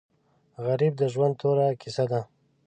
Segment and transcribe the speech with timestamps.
[0.65, 2.21] غریب د ژوند توره کیسه ده